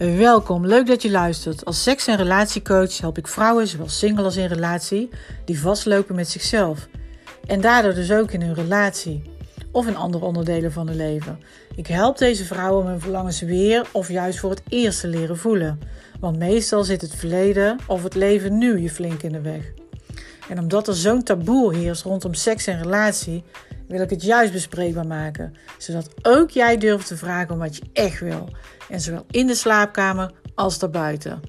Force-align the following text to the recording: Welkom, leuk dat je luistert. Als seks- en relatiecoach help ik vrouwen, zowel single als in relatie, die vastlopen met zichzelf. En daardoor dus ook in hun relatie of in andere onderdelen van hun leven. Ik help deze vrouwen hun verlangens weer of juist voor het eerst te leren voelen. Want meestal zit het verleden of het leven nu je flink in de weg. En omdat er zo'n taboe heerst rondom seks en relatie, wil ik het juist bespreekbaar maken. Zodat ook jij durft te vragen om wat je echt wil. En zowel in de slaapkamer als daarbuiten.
Welkom, 0.00 0.66
leuk 0.66 0.86
dat 0.86 1.02
je 1.02 1.10
luistert. 1.10 1.64
Als 1.64 1.82
seks- 1.82 2.06
en 2.06 2.16
relatiecoach 2.16 2.98
help 2.98 3.18
ik 3.18 3.26
vrouwen, 3.26 3.66
zowel 3.66 3.88
single 3.88 4.24
als 4.24 4.36
in 4.36 4.46
relatie, 4.46 5.08
die 5.44 5.60
vastlopen 5.60 6.14
met 6.14 6.28
zichzelf. 6.28 6.88
En 7.46 7.60
daardoor 7.60 7.94
dus 7.94 8.12
ook 8.12 8.30
in 8.30 8.42
hun 8.42 8.54
relatie 8.54 9.22
of 9.72 9.86
in 9.86 9.96
andere 9.96 10.24
onderdelen 10.24 10.72
van 10.72 10.86
hun 10.86 10.96
leven. 10.96 11.38
Ik 11.76 11.86
help 11.86 12.18
deze 12.18 12.44
vrouwen 12.44 12.86
hun 12.86 13.00
verlangens 13.00 13.40
weer 13.40 13.86
of 13.92 14.08
juist 14.08 14.38
voor 14.38 14.50
het 14.50 14.62
eerst 14.68 15.00
te 15.00 15.08
leren 15.08 15.36
voelen. 15.38 15.80
Want 16.20 16.38
meestal 16.38 16.84
zit 16.84 17.00
het 17.00 17.14
verleden 17.14 17.78
of 17.86 18.02
het 18.02 18.14
leven 18.14 18.58
nu 18.58 18.78
je 18.78 18.90
flink 18.90 19.22
in 19.22 19.32
de 19.32 19.40
weg. 19.40 19.72
En 20.48 20.58
omdat 20.58 20.88
er 20.88 20.94
zo'n 20.96 21.22
taboe 21.22 21.74
heerst 21.74 22.02
rondom 22.02 22.34
seks 22.34 22.66
en 22.66 22.82
relatie, 22.82 23.44
wil 23.90 24.00
ik 24.00 24.10
het 24.10 24.22
juist 24.22 24.52
bespreekbaar 24.52 25.06
maken. 25.06 25.54
Zodat 25.78 26.08
ook 26.22 26.50
jij 26.50 26.76
durft 26.76 27.06
te 27.06 27.16
vragen 27.16 27.50
om 27.54 27.58
wat 27.58 27.76
je 27.76 27.82
echt 27.92 28.20
wil. 28.20 28.48
En 28.88 29.00
zowel 29.00 29.24
in 29.30 29.46
de 29.46 29.54
slaapkamer 29.54 30.32
als 30.54 30.78
daarbuiten. 30.78 31.40